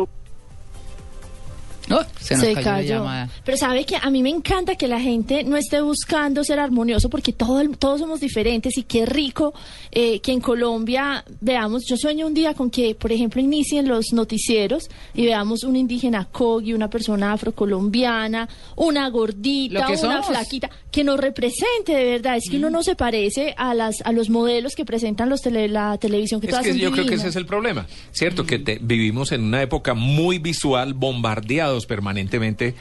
Oh, 1.91 2.01
se 2.19 2.35
nos 2.35 2.43
se 2.45 2.53
cayó, 2.53 2.65
la 2.69 2.75
cayó. 2.75 2.89
llamada. 2.95 3.29
Pero 3.43 3.57
sabe 3.57 3.85
que 3.85 3.97
a 4.01 4.09
mí 4.09 4.23
me 4.23 4.29
encanta 4.29 4.75
que 4.75 4.87
la 4.87 4.99
gente 5.01 5.43
no 5.43 5.57
esté 5.57 5.81
buscando 5.81 6.43
ser 6.43 6.59
armonioso 6.59 7.09
porque 7.09 7.33
todo 7.33 7.59
el- 7.59 7.77
todos 7.77 7.99
somos 7.99 8.21
diferentes 8.21 8.77
y 8.77 8.83
qué 8.83 9.05
rico 9.05 9.53
eh, 9.91 10.19
que 10.21 10.31
en 10.31 10.39
Colombia 10.41 11.23
veamos, 11.41 11.83
yo 11.87 11.97
sueño 11.97 12.25
un 12.25 12.33
día 12.33 12.53
con 12.53 12.69
que, 12.69 12.95
por 12.95 13.11
ejemplo, 13.11 13.41
inicien 13.41 13.87
los 13.87 14.13
noticieros 14.13 14.89
y 15.13 15.25
veamos 15.25 15.63
un 15.63 15.75
indígena 15.75 16.25
cogi, 16.31 16.73
una 16.73 16.89
persona 16.89 17.33
afrocolombiana, 17.33 18.47
una 18.75 19.09
gordita, 19.09 19.87
una 19.89 19.97
somos. 19.97 20.27
flaquita, 20.27 20.69
que 20.91 21.03
nos 21.03 21.19
represente 21.19 21.93
de 21.93 22.05
verdad. 22.05 22.37
Es 22.37 22.49
que 22.49 22.57
uno 22.57 22.69
no 22.69 22.81
se 22.83 22.95
parece 22.95 23.53
a 23.57 23.73
las 23.73 24.01
a 24.05 24.11
los 24.11 24.29
modelos 24.29 24.73
que 24.75 24.85
presentan 24.85 25.29
los 25.29 25.41
tele- 25.41 25.67
la 25.67 25.97
televisión 25.97 26.39
que 26.39 26.47
Es 26.47 26.51
todas 26.51 26.65
que 26.65 26.77
yo 26.77 26.91
creo 26.91 27.05
que 27.05 27.15
ese 27.15 27.27
es 27.27 27.35
el 27.35 27.45
problema, 27.45 27.85
¿cierto? 28.11 28.45
Que 28.45 28.59
te- 28.59 28.79
vivimos 28.81 29.31
en 29.31 29.43
una 29.43 29.61
época 29.61 29.93
muy 29.93 30.39
visual, 30.39 30.93
bombardeados 30.93 31.72
permanentemente 31.85 32.75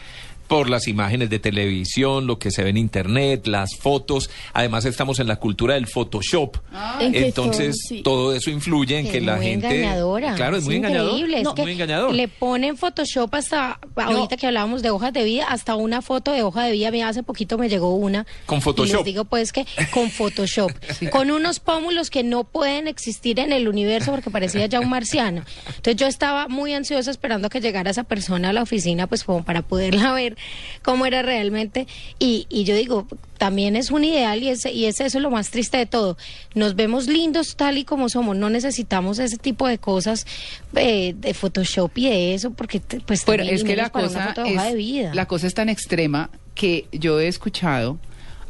por 0.53 0.69
las 0.69 0.87
imágenes 0.87 1.31
de 1.31 1.39
televisión, 1.39 2.27
lo 2.27 2.39
que 2.39 2.51
se 2.51 2.63
ve 2.63 2.69
en 2.69 2.77
internet, 2.77 3.47
las 3.47 3.75
fotos. 3.75 4.29
Además 4.53 4.85
estamos 4.85 5.19
en 5.19 5.27
la 5.27 5.37
cultura 5.37 5.75
del 5.75 5.87
Photoshop. 5.87 6.59
Que 6.99 7.27
Entonces 7.29 7.77
todo, 7.79 7.89
sí. 7.89 8.03
todo 8.03 8.35
eso 8.35 8.51
influye 8.51 8.99
en 8.99 9.09
que 9.11 9.17
es 9.17 9.25
la 9.25 9.37
muy 9.37 9.47
gente 9.47 9.79
engañadora. 9.79 10.35
Claro, 10.35 10.59
es 10.59 10.65
muy 10.65 10.77
engañador. 10.77 11.13
increíble, 11.13 11.39
es 11.39 11.45
No, 11.45 11.55
que 11.55 11.63
muy 11.63 11.73
engañador. 11.73 12.13
Le 12.13 12.29
ponen 12.29 12.77
Photoshop 12.77 13.35
hasta 13.35 13.81
ahorita 13.97 14.37
que 14.37 14.47
hablábamos 14.47 14.83
de 14.83 14.91
hojas 14.91 15.15
de 15.15 15.25
vida, 15.25 15.47
hasta 15.49 15.75
una 15.75 16.03
foto 16.03 16.33
de 16.33 16.43
hoja 16.43 16.65
de 16.65 16.73
vida. 16.73 16.91
Mira, 16.91 17.09
hace 17.09 17.23
poquito 17.23 17.57
me 17.57 17.71
llegó 17.71 17.95
una. 17.95 18.27
Con 18.45 18.59
Y 18.59 18.61
Photoshop. 18.61 18.97
les 18.97 19.05
digo 19.07 19.25
pues 19.25 19.53
que 19.55 19.65
con 19.91 20.11
Photoshop, 20.11 20.71
con 21.13 21.31
unos 21.31 21.61
pómulos 21.61 22.11
que 22.11 22.25
no 22.25 22.45
pueden 22.45 22.89
existir 22.89 23.41
en 23.41 23.53
el 23.53 23.69
universo 23.69 24.11
porque 24.11 24.29
parecía 24.29 24.67
ya 24.67 24.81
un 24.81 24.91
marciano. 24.91 25.45
Entonces 25.69 25.97
yo 25.97 26.07
estaba 26.07 26.49
muy 26.49 26.75
ansiosa 26.75 27.11
esperando 27.11 27.47
a 27.47 27.51
que 27.51 27.63
llegara 27.63 27.91
esa 27.91 28.05
persona 28.05 28.51
a 28.51 28.53
la 28.53 28.61
oficina, 28.63 29.07
pues 29.07 29.25
como 29.25 29.45
para 29.45 29.63
poderla 29.63 30.13
ver 30.13 30.37
cómo 30.83 31.07
era 31.07 31.23
realmente. 31.23 31.87
Y, 32.19 32.47
y 32.49 32.65
yo 32.65 32.75
digo, 32.75 33.07
también 33.39 33.77
es 33.77 33.91
un 33.91 34.05
ideal 34.05 34.43
y 34.43 34.49
es, 34.49 34.67
y 34.67 34.87
es 34.87 35.01
eso 35.01 35.21
lo 35.21 35.31
más 35.31 35.51
triste 35.51 35.79
de 35.79 35.87
todo. 35.87 36.17
Nos 36.55 36.77
vemos 36.77 37.07
lindos 37.07 37.57
tal 37.57 37.79
y 37.79 37.85
como 37.85 38.09
somos, 38.09 38.37
no 38.37 38.51
necesitamos 38.51 39.19
ese 39.19 39.39
tipo 39.39 39.67
de 39.67 39.79
cosas 39.79 40.27
eh, 40.75 41.15
de 41.17 41.35
Photoshop 41.35 41.91
y 41.97 42.09
de 42.09 42.35
eso, 42.35 42.53
porque 42.53 42.81
pues 43.07 43.25
también 43.25 43.55
es 43.55 43.65
que 43.65 43.77
la 43.77 43.91
cosa 43.91 44.35
es, 44.47 44.63
de 44.63 44.75
vida. 44.75 45.15
la 45.15 45.27
cosa 45.27 45.47
es 45.47 45.55
tan 45.55 45.69
extrema 45.69 46.31
que 46.55 46.87
yo 46.93 47.19
he 47.21 47.29
escuchado 47.29 47.99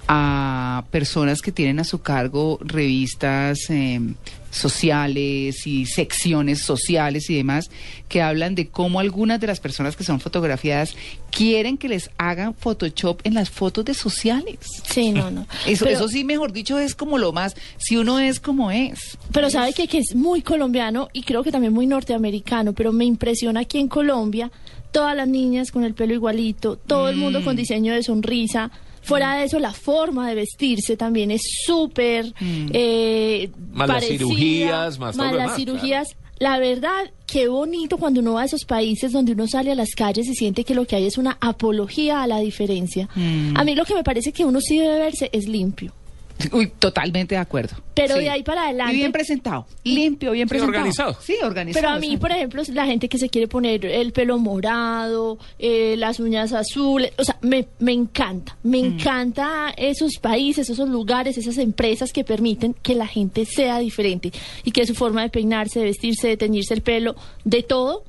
a 0.08 0.84
personas 0.90 1.40
que 1.42 1.52
tienen 1.52 1.78
a 1.80 1.84
su 1.84 2.00
cargo 2.02 2.58
revistas 2.62 3.70
eh, 3.70 4.00
sociales 4.50 5.66
y 5.66 5.86
secciones 5.86 6.60
sociales 6.60 7.30
y 7.30 7.34
demás 7.36 7.70
que 8.08 8.20
hablan 8.20 8.54
de 8.54 8.68
cómo 8.68 9.00
algunas 9.00 9.40
de 9.40 9.46
las 9.46 9.60
personas 9.60 9.96
que 9.96 10.04
son 10.04 10.20
fotografiadas 10.20 10.94
quieren 11.30 11.78
que 11.78 11.88
les 11.88 12.10
hagan 12.18 12.52
Photoshop 12.54 13.20
en 13.24 13.34
las 13.34 13.48
fotos 13.48 13.84
de 13.86 13.94
sociales. 13.94 14.58
Sí, 14.90 15.10
no, 15.12 15.30
no. 15.30 15.46
Eso, 15.66 15.84
Pero- 15.86 15.96
eso 15.96 16.08
sí, 16.08 16.24
mejor 16.24 16.52
dicho, 16.52 16.78
es 16.78 16.94
como 16.94 17.16
lo 17.18 17.32
más, 17.32 17.54
si 17.78 17.96
uno 17.96 18.18
es 18.18 18.40
como 18.40 18.70
es. 18.70 19.16
Pero 19.32 19.48
sabe 19.50 19.72
que, 19.72 19.88
que 19.88 19.98
es 19.98 20.14
muy 20.14 20.42
colombiano 20.42 21.08
y 21.12 21.22
creo 21.22 21.42
que 21.42 21.50
también 21.52 21.72
muy 21.72 21.86
norteamericano, 21.86 22.72
pero 22.74 22.92
me 22.92 23.04
impresiona 23.06 23.60
aquí 23.60 23.78
en 23.78 23.88
Colombia 23.88 24.50
todas 24.90 25.16
las 25.16 25.26
niñas 25.28 25.70
con 25.72 25.84
el 25.84 25.94
pelo 25.94 26.12
igualito, 26.12 26.76
todo 26.76 27.08
el 27.08 27.16
mundo 27.16 27.40
Mm. 27.40 27.44
con 27.44 27.56
diseño 27.56 27.94
de 27.94 28.02
sonrisa. 28.02 28.70
Fuera 29.02 29.36
de 29.36 29.44
eso, 29.44 29.58
la 29.58 29.72
forma 29.72 30.28
de 30.28 30.34
vestirse 30.36 30.96
también 30.96 31.30
es 31.30 31.42
súper 31.66 32.32
Mm. 32.40 32.66
eh, 32.72 33.50
Más 33.72 33.88
las 33.88 34.04
cirugías, 34.06 34.98
más 34.98 35.16
todo 35.16 35.26
lo 35.26 35.32
las 35.36 35.42
demás, 35.46 35.56
cirugías. 35.56 36.08
La 36.38 36.58
verdad, 36.58 37.10
qué 37.26 37.46
bonito 37.48 37.98
cuando 37.98 38.20
uno 38.20 38.34
va 38.34 38.42
a 38.42 38.44
esos 38.46 38.64
países 38.64 39.12
donde 39.12 39.32
uno 39.32 39.46
sale 39.46 39.70
a 39.70 39.74
las 39.76 39.90
calles 39.94 40.26
y 40.28 40.34
siente 40.34 40.64
que 40.64 40.74
lo 40.74 40.86
que 40.86 40.96
hay 40.96 41.06
es 41.06 41.16
una 41.18 41.36
apología 41.40 42.22
a 42.22 42.26
la 42.26 42.40
diferencia. 42.40 43.08
Mm. 43.14 43.56
A 43.56 43.64
mí 43.64 43.74
lo 43.74 43.84
que 43.84 43.94
me 43.94 44.02
parece 44.02 44.32
que 44.32 44.44
uno 44.44 44.60
sí 44.60 44.78
debe 44.78 44.98
verse 44.98 45.30
es 45.32 45.46
limpio. 45.46 45.92
Uy, 46.52 46.72
totalmente 46.78 47.34
de 47.34 47.40
acuerdo. 47.40 47.76
Pero 47.94 48.16
de 48.16 48.30
ahí 48.30 48.42
para 48.42 48.64
adelante- 48.64 48.94
Y 48.94 48.98
bien 48.98 49.12
presentado, 49.12 49.66
limpio, 49.84 50.32
bien 50.32 50.48
Sí, 50.48 50.50
presentado. 50.50 50.78
organizado. 50.78 51.16
Sí, 51.20 51.36
organizado. 51.42 51.82
Pero 51.84 51.94
a 51.94 51.98
mí, 51.98 52.16
por 52.16 52.30
ejemplo, 52.30 52.62
la 52.72 52.86
gente 52.86 53.08
que 53.08 53.18
se 53.18 53.28
quiere 53.28 53.48
poner 53.48 53.84
el 53.84 54.12
pelo 54.12 54.38
morado, 54.38 55.38
eh, 55.58 55.94
las 55.98 56.18
uñas 56.20 56.52
azules, 56.52 57.12
o 57.18 57.24
sea, 57.24 57.36
me, 57.42 57.66
me 57.78 57.92
encanta, 57.92 58.56
me 58.62 58.80
Mm. 58.82 58.84
encanta 58.84 59.74
esos 59.76 60.16
países, 60.20 60.70
esos 60.70 60.88
lugares, 60.88 61.36
esas 61.38 61.58
empresas 61.58 62.12
que 62.12 62.24
permiten 62.24 62.74
que 62.82 62.94
la 62.94 63.06
gente 63.06 63.44
sea 63.44 63.78
diferente 63.78 64.32
y 64.64 64.70
que 64.72 64.86
su 64.86 64.94
forma 64.94 65.22
de 65.22 65.28
peinarse, 65.28 65.80
de 65.80 65.86
vestirse, 65.86 66.28
de 66.28 66.36
teñirse 66.36 66.74
el 66.74 66.82
pelo, 66.82 67.14
de 67.44 67.62
todo, 67.62 68.04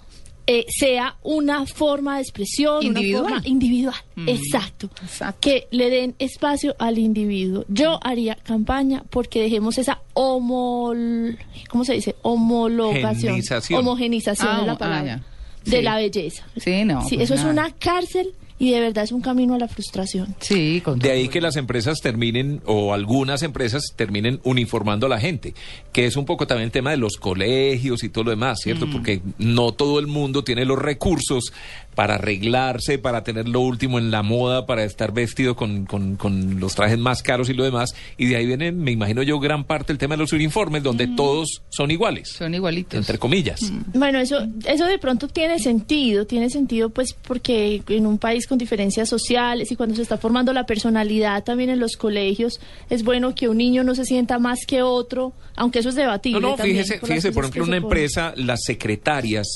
eh, 0.47 0.65
sea 0.69 1.15
una 1.23 1.65
forma 1.65 2.15
de 2.17 2.21
expresión, 2.23 2.83
Individual. 2.83 3.23
una 3.23 3.33
forma 3.35 3.47
individual. 3.47 3.95
Mm. 4.15 4.29
Exacto. 4.29 4.89
Exacto. 5.01 5.37
Que 5.41 5.67
le 5.71 5.89
den 5.89 6.15
espacio 6.19 6.75
al 6.79 6.97
individuo. 6.97 7.65
Yo 7.69 7.99
haría 8.03 8.35
campaña 8.35 9.03
porque 9.09 9.41
dejemos 9.41 9.77
esa 9.77 10.01
homol... 10.13 11.37
¿Cómo 11.69 11.85
se 11.85 11.93
dice? 11.93 12.15
Homologación. 12.21 13.33
Genización. 13.35 13.79
Homogenización 13.79 14.47
Ah, 14.49 14.57
es 14.61 14.67
la 14.67 14.73
ah, 14.73 14.77
palabra. 14.77 15.23
De 15.65 15.77
Sí. 15.77 15.81
la 15.81 15.95
belleza. 15.95 16.45
Sí, 16.57 16.83
no, 16.83 17.01
Sí, 17.07 17.15
pues 17.15 17.31
eso 17.31 17.35
es 17.35 17.45
una 17.45 17.71
cárcel 17.71 18.33
y 18.59 18.71
de 18.71 18.79
verdad 18.79 19.03
es 19.03 19.11
un 19.11 19.21
camino 19.21 19.55
a 19.55 19.59
la 19.59 19.67
frustración. 19.67 20.35
Sí, 20.39 20.81
con 20.83 20.99
De 20.99 21.11
ahí 21.11 21.27
que 21.27 21.41
las 21.41 21.55
empresas 21.55 21.99
terminen, 22.01 22.61
o 22.65 22.93
algunas 22.93 23.43
empresas 23.43 23.93
terminen 23.95 24.39
uniformando 24.43 25.07
a 25.07 25.09
la 25.09 25.19
gente, 25.19 25.53
que 25.91 26.05
es 26.05 26.15
un 26.15 26.25
poco 26.25 26.47
también 26.47 26.65
el 26.65 26.71
tema 26.71 26.91
de 26.91 26.97
los 26.97 27.17
colegios 27.17 28.03
y 28.03 28.09
todo 28.09 28.25
lo 28.25 28.29
demás, 28.31 28.59
¿cierto? 28.61 28.89
Porque 28.91 29.21
no 29.37 29.71
todo 29.71 29.99
el 29.99 30.07
mundo 30.07 30.43
tiene 30.43 30.65
los 30.65 30.79
recursos 30.79 31.51
para 31.95 32.15
arreglarse, 32.15 32.97
para 32.97 33.23
tener 33.23 33.47
lo 33.47 33.59
último 33.61 33.99
en 33.99 34.11
la 34.11 34.23
moda, 34.23 34.65
para 34.65 34.83
estar 34.83 35.13
vestido 35.13 35.55
con, 35.55 35.85
con- 35.85 36.15
con 36.15 36.59
los 36.59 36.75
trajes 36.75 36.97
más 36.97 37.21
caros 37.21 37.49
y 37.49 37.53
lo 37.53 37.63
demás. 37.63 37.93
Y 38.17 38.25
de 38.27 38.35
ahí 38.35 38.45
viene, 38.45 38.71
me 38.71 38.91
imagino 38.91 39.23
yo, 39.23 39.39
gran 39.39 39.63
parte 39.63 39.91
el 39.91 39.97
tema 39.97 40.15
de 40.15 40.19
los 40.21 40.33
uniformes, 40.33 40.83
donde 40.83 41.07
todos 41.07 41.61
son 41.69 41.91
iguales, 41.91 42.29
Son 42.29 42.53
igualitos. 42.53 42.93
entre 42.99 43.17
comillas. 43.17 43.59
Bueno, 43.93 44.19
eso, 44.19 44.47
eso 44.65 44.85
de 44.85 44.97
pronto 44.99 45.27
tiene 45.27 45.59
sentido, 45.59 46.25
tiene 46.25 46.49
sentido 46.49 46.89
pues 46.89 47.13
porque 47.13 47.81
en 47.89 48.05
un 48.07 48.17
país 48.17 48.47
con 48.47 48.57
diferencias 48.57 49.09
sociales 49.09 49.71
y 49.71 49.75
cuando 49.75 49.95
se 49.95 50.01
está 50.01 50.17
formando 50.17 50.53
la 50.53 50.65
personalidad 50.65 51.43
también 51.43 51.69
en 51.69 51.79
los 51.79 51.97
colegios, 51.97 52.59
es 52.89 53.03
bueno 53.03 53.35
que 53.35 53.49
un 53.49 53.57
niño 53.57 53.83
no 53.83 53.95
se 53.95 54.05
sienta 54.05 54.39
más 54.39 54.65
que 54.65 54.81
otro, 54.81 55.33
aunque 55.55 55.79
eso 55.79 55.89
es 55.89 55.95
debatible. 55.95 56.39
No, 56.41 56.49
no, 56.51 56.55
también 56.55 56.77
fíjese, 56.83 56.99
por 56.99 57.09
fíjese, 57.09 57.31
por 57.31 57.43
ejemplo, 57.45 57.63
una 57.65 57.77
empresa, 57.77 58.33
las 58.35 58.61
secretarias 58.63 59.47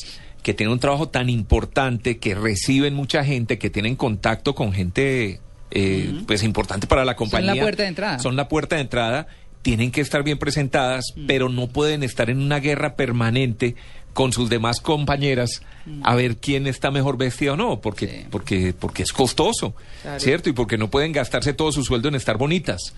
que 0.47 0.53
tienen 0.53 0.71
un 0.71 0.79
trabajo 0.79 1.09
tan 1.09 1.29
importante, 1.29 2.19
que 2.19 2.33
reciben 2.33 2.93
mucha 2.93 3.21
gente, 3.25 3.57
que 3.57 3.69
tienen 3.69 3.97
contacto 3.97 4.55
con 4.55 4.71
gente 4.71 5.41
eh, 5.71 6.21
pues 6.25 6.41
importante 6.41 6.87
para 6.87 7.03
la 7.03 7.17
compañía. 7.17 7.53
la 7.53 7.61
puerta 7.61 7.83
de 7.83 7.89
entrada. 7.89 8.19
Son 8.19 8.37
la 8.37 8.47
puerta 8.47 8.77
de 8.77 8.81
entrada, 8.83 9.27
tienen 9.61 9.91
que 9.91 9.99
estar 9.99 10.23
bien 10.23 10.37
presentadas, 10.37 11.03
pero 11.27 11.49
no 11.49 11.67
pueden 11.67 12.01
estar 12.01 12.29
en 12.29 12.41
una 12.41 12.61
guerra 12.61 12.95
permanente 12.95 13.75
con 14.13 14.31
sus 14.31 14.49
demás 14.49 14.79
compañeras 14.79 15.61
a 16.03 16.15
ver 16.15 16.37
quién 16.37 16.65
está 16.65 16.91
mejor 16.91 17.17
vestida 17.17 17.51
o 17.51 17.57
no, 17.57 17.81
porque, 17.81 18.07
Sí. 18.07 18.25
porque, 18.31 18.73
porque 18.79 19.03
es 19.03 19.11
costoso, 19.11 19.75
Claro. 20.01 20.19
¿cierto? 20.21 20.49
Y 20.49 20.53
porque 20.53 20.77
no 20.77 20.89
pueden 20.89 21.11
gastarse 21.11 21.51
todo 21.51 21.73
su 21.73 21.83
sueldo 21.83 22.07
en 22.07 22.15
estar 22.15 22.37
bonitas. 22.37 22.93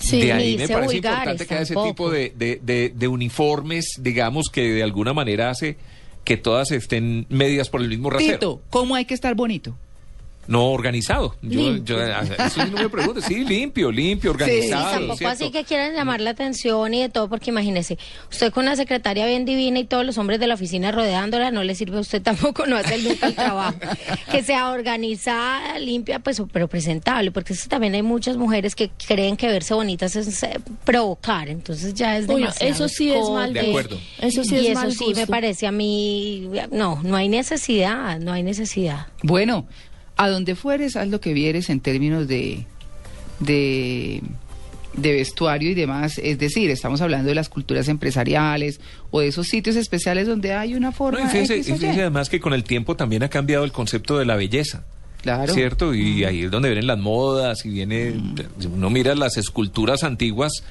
Sí, 0.00 0.22
de 0.22 0.32
ahí 0.32 0.56
me 0.58 0.66
parece 0.66 0.96
importante 0.96 1.46
que 1.46 1.54
haya 1.54 1.62
ese 1.62 1.74
tipo 1.76 2.10
de, 2.10 2.32
de, 2.36 2.60
de- 2.64 2.92
de 2.96 3.06
uniformes, 3.08 3.94
digamos, 4.00 4.50
que 4.50 4.62
de 4.72 4.82
alguna 4.82 5.12
manera 5.12 5.50
hace 5.50 5.76
que 6.24 6.36
todas 6.36 6.70
estén 6.70 7.26
medidas 7.28 7.70
por 7.70 7.80
el 7.80 7.88
mismo 7.88 8.10
rasero. 8.10 8.38
Tito, 8.38 8.62
¿cómo 8.70 8.94
hay 8.94 9.04
que 9.04 9.14
estar 9.14 9.34
bonito? 9.34 9.76
No 10.50 10.66
organizado. 10.72 11.36
Yo, 11.42 11.74
eso 11.76 12.50
sí 12.52 12.60
no 12.72 12.78
me 12.82 12.88
pregunto. 12.88 13.20
Sí, 13.20 13.44
limpio, 13.44 13.90
limpio, 13.92 14.32
Sí, 14.32 14.42
organizado. 14.42 14.90
tampoco 14.90 15.16
¿cierto? 15.16 15.32
así 15.32 15.50
que 15.52 15.62
quieran 15.64 15.94
llamar 15.94 16.20
la 16.20 16.30
atención 16.30 16.92
y 16.92 17.02
de 17.02 17.08
todo, 17.08 17.28
porque 17.28 17.50
imagínese, 17.50 17.98
usted 18.30 18.52
con 18.52 18.64
una 18.64 18.74
secretaria 18.74 19.26
bien 19.26 19.44
divina 19.44 19.78
y 19.78 19.84
todos 19.84 20.04
los 20.04 20.18
hombres 20.18 20.40
de 20.40 20.48
la 20.48 20.54
oficina 20.54 20.90
rodeándola, 20.90 21.52
no 21.52 21.62
le 21.62 21.76
sirve 21.76 21.98
a 21.98 22.00
usted 22.00 22.20
tampoco, 22.30 22.66
no 22.66 22.76
hace 22.76 22.98
nunca 22.98 23.28
el 23.28 23.34
trabajo. 23.36 23.78
que 24.32 24.42
sea 24.42 24.70
organizada, 24.70 25.78
limpia, 25.78 26.18
pues, 26.18 26.42
pero 26.52 26.66
presentable, 26.66 27.30
porque 27.30 27.52
es 27.52 27.62
que 27.62 27.68
también 27.68 27.94
hay 27.94 28.02
muchas 28.02 28.36
mujeres 28.36 28.74
que 28.74 28.90
creen 29.06 29.36
que 29.36 29.46
verse 29.46 29.72
bonitas 29.72 30.16
es 30.16 30.42
eh, 30.42 30.58
provocar, 30.84 31.48
entonces 31.48 31.94
ya 31.94 32.18
es 32.18 32.28
Uy, 32.28 32.40
demasiado. 32.40 32.72
eso 32.72 32.88
sí 32.88 33.12
es 33.12 33.28
mal 33.30 33.52
De 33.52 33.60
acuerdo. 33.60 33.98
Eso 34.20 34.42
sí 34.42 34.56
y 34.56 34.66
es 34.66 34.70
eso 34.72 34.80
mal 34.80 34.92
sí 34.92 35.12
me 35.14 35.28
parece 35.28 35.68
a 35.68 35.72
mí, 35.72 36.50
no, 36.72 37.00
no 37.04 37.14
hay 37.14 37.28
necesidad, 37.28 38.18
no 38.18 38.32
hay 38.32 38.42
necesidad. 38.42 39.06
Bueno, 39.22 39.66
a 40.24 40.28
donde 40.28 40.54
fueres, 40.54 40.96
haz 40.96 41.08
lo 41.08 41.20
que 41.20 41.32
vieres 41.32 41.70
en 41.70 41.80
términos 41.80 42.28
de, 42.28 42.64
de, 43.38 44.22
de 44.94 45.12
vestuario 45.12 45.70
y 45.70 45.74
demás. 45.74 46.18
Es 46.22 46.38
decir, 46.38 46.70
estamos 46.70 47.00
hablando 47.00 47.28
de 47.28 47.34
las 47.34 47.48
culturas 47.48 47.88
empresariales 47.88 48.80
o 49.10 49.20
de 49.20 49.28
esos 49.28 49.46
sitios 49.48 49.76
especiales 49.76 50.26
donde 50.26 50.52
hay 50.52 50.74
una 50.74 50.88
No, 50.88 50.92
forma. 50.92 51.20
y 51.22 51.26
fíjese, 51.28 51.56
X 51.56 51.68
o 51.68 51.72
y 51.72 51.74
Y. 51.74 51.78
fíjese 51.80 52.00
además 52.02 52.28
que 52.28 52.40
con 52.40 52.52
el 52.52 52.64
tiempo 52.64 52.96
también 52.96 53.22
ha 53.22 53.28
cambiado 53.28 53.64
el 53.64 53.72
concepto 53.72 54.18
de 54.18 54.24
la 54.26 54.36
belleza. 54.36 54.84
Claro. 55.22 55.52
¿Cierto? 55.52 55.94
Y 55.94 56.24
ahí 56.24 56.44
es 56.44 56.50
donde 56.50 56.70
vienen 56.70 56.86
las 56.86 56.98
modas 56.98 57.64
y 57.66 57.68
viene. 57.70 58.14
Uno 58.72 58.88
mira 58.90 59.14
las 59.14 59.36
esculturas 59.36 60.02
antiguas 60.02 60.64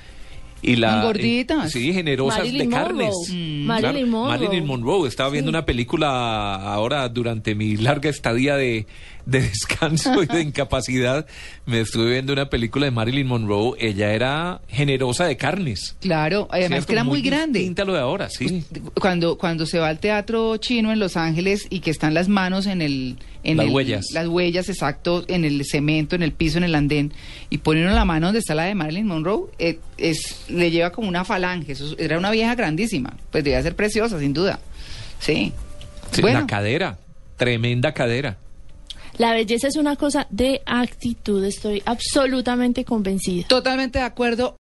y 0.62 0.76
la. 0.76 1.04
Gorditas. 1.04 1.72
sí, 1.72 1.94
generosas 1.94 2.40
Marilyn 2.40 2.70
de 2.70 2.76
carnes. 2.76 3.14
Monroe. 3.30 3.36
Mm. 3.36 3.66
Marilyn 3.66 4.10
Monroe. 4.10 4.38
Marilyn 4.38 4.66
Monroe. 4.66 5.08
Estaba 5.08 5.30
viendo 5.30 5.50
una 5.50 5.66
película 5.66 6.56
ahora 6.56 7.08
durante 7.10 7.56
mi 7.56 7.78
larga 7.78 8.10
estadía 8.10 8.56
de, 8.56 8.86
de 9.26 9.42
descanso 9.42 10.22
y 10.24 10.26
de 10.26 10.42
incapacidad. 10.44 11.26
Me 11.66 11.82
estuve 11.82 12.12
viendo 12.12 12.34
una 12.34 12.50
película 12.50 12.86
de 12.86 12.92
Marilyn 12.92 13.28
Monroe. 13.28 13.74
Ella 13.80 14.14
era 14.14 14.62
generosa 14.68 15.26
de 15.26 15.38
carnes. 15.38 15.96
Claro, 16.02 16.48
además 16.52 16.70
¿cierto? 16.70 16.88
que 16.88 16.94
era 16.94 17.04
muy, 17.04 17.22
grande. 17.22 17.74
lo 17.86 17.94
de 17.94 18.00
ahora, 18.00 18.30
sí. 18.30 18.64
Cuando, 19.00 19.38
cuando 19.38 19.66
se 19.66 19.80
va 19.80 19.88
al 19.90 20.00
teatro 20.00 20.58
chino 20.58 20.92
en 20.92 21.00
Los 21.00 21.16
Ángeles 21.18 21.68
y 21.70 21.80
que 21.80 21.92
están 21.92 22.14
las 22.14 22.28
manos 22.28 22.66
en 22.66 22.82
el... 22.82 23.18
En 23.42 23.56
Las 23.56 23.68
el- 23.68 23.72
huellas. 23.72 24.06
Las 24.14 24.28
huellas, 24.28 24.68
exacto, 24.68 25.24
en 25.30 25.46
el 25.46 25.64
cemento, 25.64 26.14
en 26.16 26.24
el 26.24 26.34
piso, 26.34 26.58
en 26.58 26.66
el 26.66 26.76
andén, 26.76 27.14
y 27.50 27.60
ponen 27.60 27.86
uno 27.86 27.94
la 27.96 28.04
mano 28.04 28.28
donde 28.28 28.40
está 28.40 28.54
la 28.54 28.64
de 28.64 28.76
Marilyn 28.76 29.08
Monroe, 29.08 29.46
eh, 29.60 29.80
es, 29.98 30.44
le 30.50 30.72
lleva 30.72 30.92
como 30.92 31.08
una 31.08 31.24
falange. 31.26 31.72
Eso 31.74 31.96
era 31.98 32.18
una 32.18 32.32
vieja 32.32 32.56
grandísima. 32.56 33.14
Pues 33.32 33.44
debía 33.44 33.62
ser 33.62 33.76
preciosa, 33.76 34.20
sin 34.20 34.34
duda. 34.34 34.60
Sí. 35.20 35.54
Sí, 36.12 36.22
bueno, 36.22 36.42
La 36.42 36.48
cadera. 36.48 36.98
Tremenda 37.38 37.94
cadera. 37.94 38.38
La 39.18 39.34
belleza 39.34 39.68
es 39.68 39.76
una 39.76 39.96
cosa 39.98 40.28
de 40.30 40.62
actitud, 40.66 41.44
estoy 41.44 41.84
absolutamente 41.86 42.86
convencida. 42.86 43.46
totalmente 43.48 44.00
de 44.00 44.06
acuerdo. 44.06 44.58